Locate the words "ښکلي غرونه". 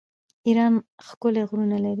1.07-1.77